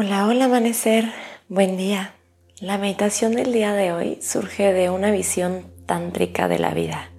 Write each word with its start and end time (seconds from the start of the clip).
Hola, 0.00 0.28
hola 0.28 0.44
amanecer, 0.44 1.12
buen 1.48 1.76
día. 1.76 2.14
La 2.60 2.78
meditación 2.78 3.32
del 3.34 3.52
día 3.52 3.72
de 3.72 3.92
hoy 3.92 4.20
surge 4.22 4.72
de 4.72 4.90
una 4.90 5.10
visión 5.10 5.72
tántrica 5.86 6.46
de 6.46 6.60
la 6.60 6.72
vida, 6.72 7.10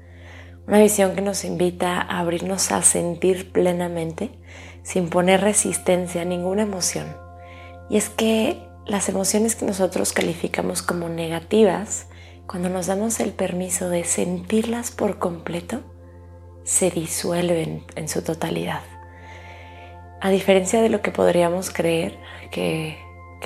una 0.66 0.80
visión 0.80 1.14
que 1.14 1.20
nos 1.20 1.44
invita 1.44 2.00
a 2.00 2.20
abrirnos 2.20 2.72
a 2.72 2.82
sentir 2.82 3.52
plenamente 3.52 4.32
sin 4.82 5.10
poner 5.10 5.42
resistencia 5.42 6.22
a 6.22 6.26
ninguna 6.26 6.62
emoción. 6.62 7.18
Y 7.90 7.98
es 7.98 8.08
que 8.08 8.66
las 8.86 9.10
emociones 9.10 9.58
que 9.58 9.66
nosotros 9.66 10.14
calificamos 10.14 10.82
como 10.82 11.10
negativas, 11.10 12.08
cuando 12.48 12.70
nos 12.70 12.88
damos 12.88 13.20
el 13.20 13.34
permiso 13.34 13.90
de 13.90 14.06
sentirlas 14.06 14.92
por 14.92 15.20
completo, 15.20 15.82
se 16.64 16.92
disuelven 16.92 17.84
en 17.98 18.08
su 18.08 18.22
totalidad. 18.22 18.84
A 20.22 20.30
diferencia 20.32 20.82
de 20.82 20.90
lo 20.90 21.02
que 21.02 21.12
podríamos 21.12 21.72
creer, 21.72 22.20
que, 22.52 22.98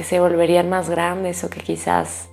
se 0.04 0.20
volverían 0.20 0.70
más 0.70 0.90
grandes 0.90 1.44
o 1.44 1.50
que 1.52 1.60
quizás 1.60 2.30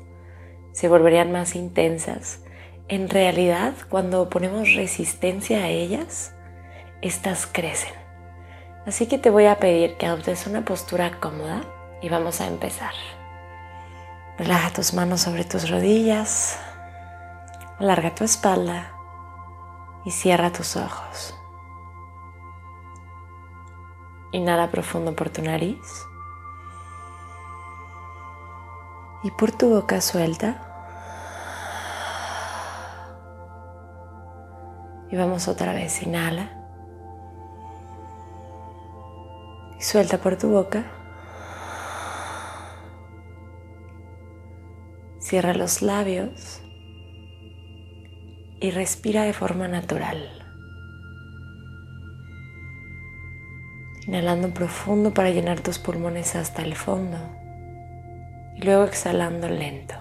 se 0.73 0.89
volverían 0.89 1.31
más 1.31 1.55
intensas, 1.55 2.41
en 2.89 3.11
realidad 3.11 3.75
cuando 3.91 4.31
ponemos 4.31 4.73
resistencia 4.75 5.65
a 5.65 5.69
ellas, 5.69 6.35
estas 7.03 7.47
crecen. 7.47 7.93
Así 8.87 9.07
que 9.07 9.19
te 9.19 9.29
voy 9.29 9.45
a 9.45 9.59
pedir 9.59 9.99
que 9.99 10.07
adoptes 10.07 10.47
una 10.47 10.65
postura 10.65 11.21
cómoda 11.21 11.61
y 12.01 12.09
vamos 12.09 12.41
a 12.41 12.47
empezar. 12.47 12.95
Relaja 14.39 14.73
tus 14.73 14.95
manos 14.95 15.21
sobre 15.21 15.45
tus 15.45 15.69
rodillas, 15.69 16.59
alarga 17.79 18.15
tu 18.15 18.25
espalda 18.25 18.91
y 20.07 20.13
cierra 20.13 20.51
tus 20.51 20.77
ojos. 20.77 21.40
Inhala 24.33 24.71
profundo 24.71 25.15
por 25.17 25.31
tu 25.31 25.43
nariz. 25.43 26.07
Y 29.23 29.31
por 29.33 29.53
tu 29.53 29.71
boca 29.71 30.01
suelta. 30.01 30.67
Y 35.11 35.17
vamos 35.17 35.49
otra 35.49 35.73
vez. 35.73 36.03
Inhala. 36.03 36.51
Y 39.79 39.83
suelta 39.83 40.19
por 40.19 40.37
tu 40.37 40.51
boca. 40.51 40.85
Cierra 45.19 45.55
los 45.55 45.83
labios 45.83 46.63
y 48.61 48.71
respira 48.71 49.23
de 49.23 49.33
forma 49.33 49.69
natural. 49.69 50.40
Inhalando 54.11 54.53
profundo 54.53 55.15
para 55.15 55.31
llenar 55.31 55.61
tus 55.61 55.79
pulmones 55.79 56.35
hasta 56.35 56.63
el 56.63 56.75
fondo 56.75 57.17
y 58.57 58.61
luego 58.61 58.83
exhalando 58.83 59.49
lento. 59.49 59.95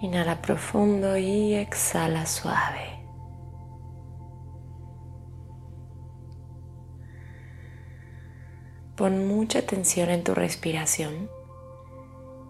Inhala 0.00 0.42
profundo 0.42 1.16
y 1.16 1.54
exhala 1.54 2.26
suave. 2.26 2.98
Pon 8.96 9.28
mucha 9.28 9.60
atención 9.60 10.10
en 10.10 10.24
tu 10.24 10.34
respiración 10.34 11.30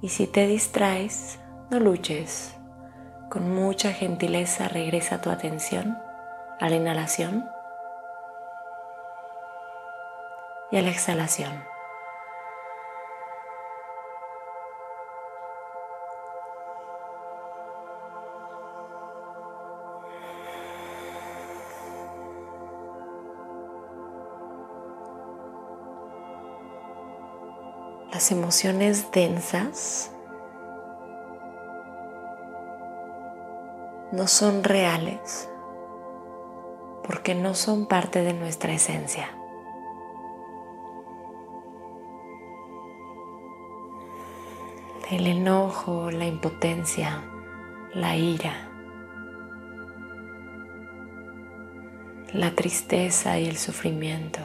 y 0.01 0.09
si 0.09 0.27
te 0.27 0.47
distraes, 0.47 1.39
no 1.71 1.79
luches. 1.79 2.57
Con 3.29 3.53
mucha 3.53 3.93
gentileza 3.93 4.69
regresa 4.69 5.21
tu 5.21 5.31
atención 5.31 5.99
a 6.61 6.69
la 6.69 6.77
inhalación 6.77 7.51
y 10.71 10.77
a 10.77 10.83
la 10.83 10.91
exhalación. 10.91 11.65
Las 28.13 28.31
emociones 28.31 29.11
densas 29.11 30.11
no 34.17 34.27
son 34.27 34.65
reales 34.65 35.51
porque 37.07 37.35
no 37.35 37.53
son 37.53 37.85
parte 37.87 38.23
de 38.23 38.33
nuestra 38.33 38.73
esencia. 38.73 39.29
El 45.11 45.27
enojo, 45.27 46.11
la 46.11 46.27
impotencia, 46.27 47.23
la 47.93 48.17
ira, 48.17 48.71
la 52.33 52.53
tristeza 52.53 53.39
y 53.39 53.47
el 53.47 53.59
sufrimiento, 53.59 54.41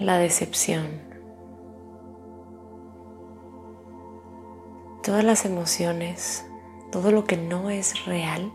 la 0.00 0.18
decepción, 0.18 1.07
todas 5.08 5.24
las 5.24 5.46
emociones, 5.46 6.46
todo 6.92 7.12
lo 7.12 7.24
que 7.24 7.38
no 7.38 7.70
es 7.70 8.04
real, 8.04 8.52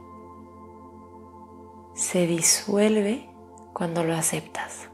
se 1.95 2.27
disuelve 2.27 3.27
cuando 3.73 4.03
lo 4.03 4.13
aceptas. 4.13 4.87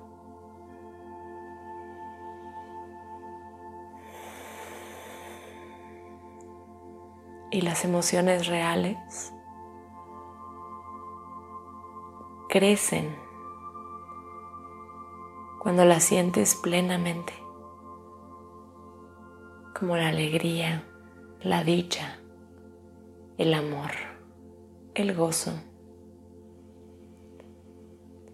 Y 7.51 7.59
las 7.59 7.83
emociones 7.83 8.47
reales 8.47 9.33
crecen 12.47 13.13
cuando 15.61 15.83
las 15.83 16.05
sientes 16.05 16.55
plenamente, 16.55 17.33
como 19.77 19.97
la 19.97 20.07
alegría, 20.07 20.88
la 21.41 21.63
dicha, 21.63 22.19
el 23.37 23.53
amor, 23.53 23.91
el 24.93 25.15
gozo. 25.15 25.53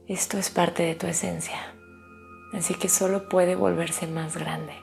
Esto 0.08 0.40
es 0.40 0.50
parte 0.50 0.84
de 0.84 0.96
tu 0.96 1.06
esencia, 1.06 1.76
así 2.54 2.74
que 2.74 2.90
solo 2.90 3.30
puede 3.30 3.56
volverse 3.56 4.08
más 4.08 4.38
grande. 4.38 4.74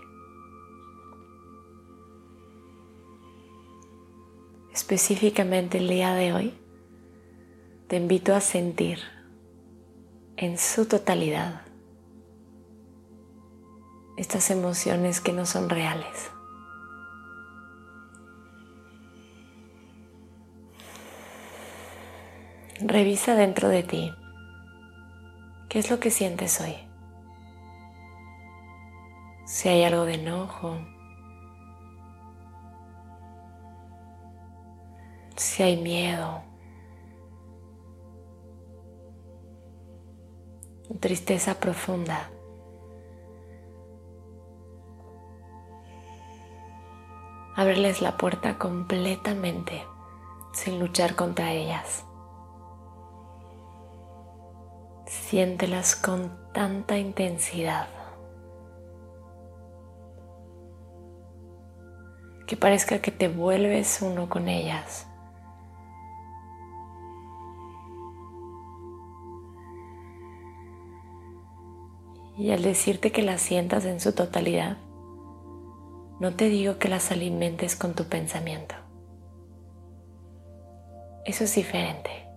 Específicamente 4.73 5.79
el 5.79 5.89
día 5.89 6.15
de 6.15 6.33
hoy, 6.33 6.55
te 7.89 7.97
invito 7.97 8.35
a 8.35 8.41
sentir 8.41 9.01
en 10.37 10.59
su 10.59 10.87
totalidad 10.87 11.63
estas 14.17 14.51
emociones 14.51 15.21
que 15.21 15.33
no 15.33 15.45
son 15.45 15.69
reales. 15.69 16.32
Revisa 22.85 23.37
dentro 23.37 23.69
de 23.69 23.85
ti. 23.85 24.13
¿Qué 25.69 25.79
es 25.79 25.89
lo 25.89 26.01
que 26.01 26.11
sientes 26.11 26.61
hoy? 26.61 26.75
Si 29.47 29.69
hay 29.69 29.85
algo 29.85 30.05
de 30.05 30.15
enojo, 30.15 30.79
si 35.37 35.63
hay 35.63 35.77
miedo, 35.77 36.43
tristeza 40.99 41.61
profunda. 41.61 42.31
Ábreles 47.55 48.03
la 48.03 48.17
puerta 48.17 48.59
completamente 48.59 49.87
sin 50.53 50.81
luchar 50.81 51.15
contra 51.15 51.53
ellas. 51.53 52.05
Siéntelas 55.13 55.95
con 55.95 56.33
tanta 56.55 56.97
intensidad 56.97 57.87
que 62.47 62.57
parezca 62.57 63.03
que 63.03 63.11
te 63.11 63.29
vuelves 63.29 64.01
uno 64.01 64.31
con 64.31 64.49
ellas. 64.49 65.07
Y 72.39 72.51
al 72.53 72.63
decirte 72.63 73.13
que 73.13 73.21
las 73.21 73.43
sientas 73.43 73.85
en 73.85 74.01
su 74.01 74.15
totalidad, 74.15 74.79
no 76.21 76.35
te 76.35 76.49
digo 76.49 76.79
que 76.79 76.89
las 76.89 77.13
alimentes 77.13 77.77
con 77.77 77.93
tu 77.93 78.05
pensamiento. 78.05 78.75
Eso 81.27 81.45
es 81.45 81.55
diferente. 81.55 82.32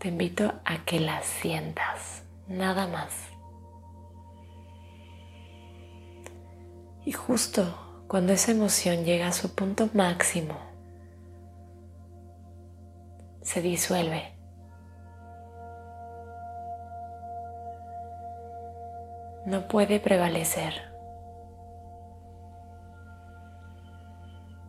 Te 0.00 0.08
invito 0.08 0.52
a 0.64 0.84
que 0.84 0.98
las 0.98 1.24
sientas, 1.24 2.24
nada 2.48 2.88
más. 2.88 3.28
Y 7.04 7.12
justo 7.12 8.02
cuando 8.08 8.32
esa 8.32 8.50
emoción 8.50 9.04
llega 9.04 9.28
a 9.28 9.32
su 9.32 9.54
punto 9.54 9.88
máximo, 9.92 10.58
se 13.42 13.62
disuelve 13.62 14.40
no 19.46 19.66
puede 19.66 20.00
prevalecer 20.00 20.74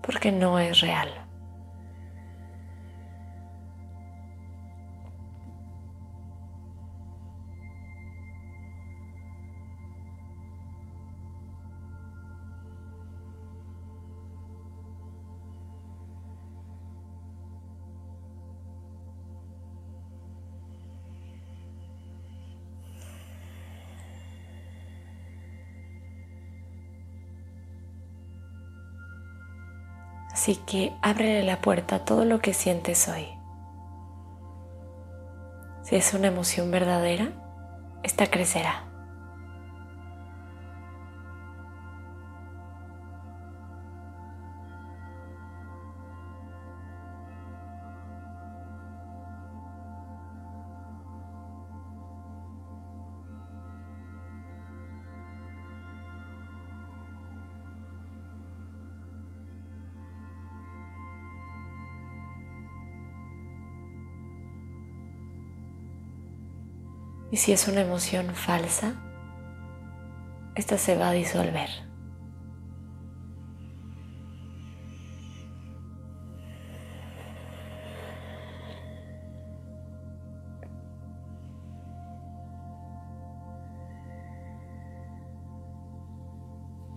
porque 0.02 0.32
no 0.32 0.60
es 0.60 0.82
real. 0.82 1.31
Así 30.42 30.56
que 30.56 30.92
ábrele 31.04 31.44
la 31.44 31.62
puerta 31.62 31.98
a 31.98 32.00
todo 32.04 32.26
lo 32.26 32.40
que 32.40 32.56
sientes 32.56 33.08
hoy. 33.08 33.28
Si 35.84 35.96
es 35.96 36.16
una 36.16 36.30
emoción 36.30 36.72
verdadera, 36.72 37.30
esta 38.02 38.26
crecerá. 38.26 38.91
Y 67.32 67.38
si 67.38 67.54
es 67.54 67.70
una 67.70 67.82
emoción 67.82 68.36
falsa, 68.36 68.94
esta 70.56 70.78
se 70.78 70.98
va 70.98 71.10
a 71.10 71.14
disolver. 71.14 71.70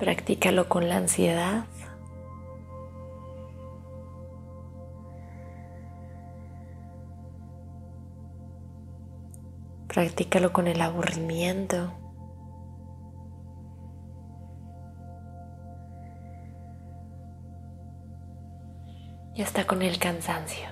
Practícalo 0.01 0.69
con 0.69 0.89
la 0.89 0.97
ansiedad 0.97 1.65
Practícalo 9.95 10.53
con 10.53 10.67
el 10.67 10.81
aburrimiento. 10.81 11.93
Y 19.37 19.43
hasta 19.43 19.69
con 19.69 19.83
el 19.83 20.01
cansancio. 20.01 20.67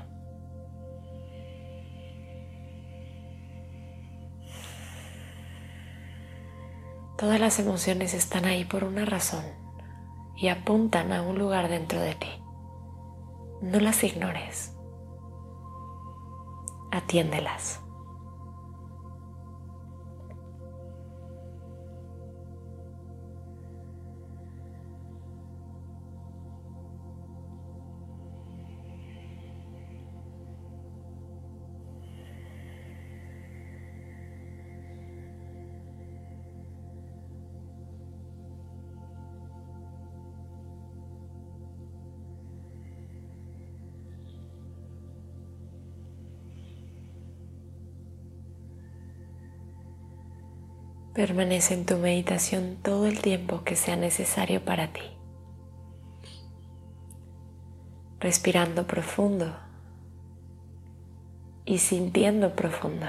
Todas 7.17 7.39
las 7.39 7.61
emociones 7.61 8.15
están 8.15 8.45
ahí 8.45 8.65
por 8.65 8.83
una 8.83 9.05
razón 9.05 9.45
y 10.37 10.49
apuntan 10.49 11.13
a 11.13 11.23
un 11.23 11.39
lugar 11.39 11.69
dentro 11.69 12.01
de 12.01 12.17
ti. 12.17 12.43
No 13.61 13.79
las 13.79 14.03
ignores. 14.03 14.77
Atiéndelas. 16.91 17.82
Permanece 51.23 51.75
en 51.75 51.87
tu 51.87 51.99
meditación 51.99 52.79
todo 52.83 53.07
el 53.07 53.21
tiempo 53.21 53.63
que 53.63 53.77
sea 53.77 53.95
necesario 53.95 54.65
para 54.65 54.93
ti. 54.93 55.03
Respirando 58.19 58.89
profundo 58.89 59.57
y 61.65 61.79
sintiendo 61.79 62.57
profundo. 62.57 63.07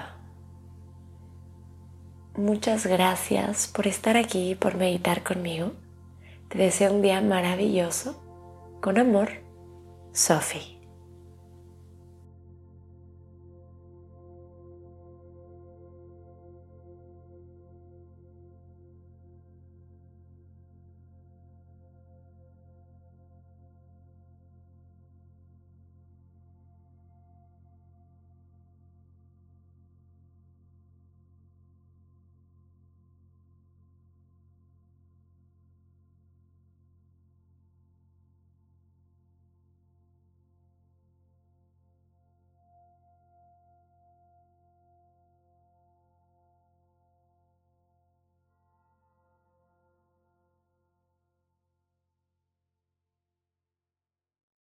Muchas 2.36 2.86
gracias 2.86 3.66
por 3.66 3.88
estar 3.88 4.16
aquí 4.16 4.52
y 4.52 4.56
por 4.56 4.76
meditar 4.76 5.24
conmigo. 5.24 5.72
Te 6.50 6.60
deseo 6.60 6.94
un 6.94 7.02
día 7.02 7.20
maravilloso. 7.20 8.22
Con 8.80 9.00
amor, 9.00 9.42
Sophie. 10.12 10.73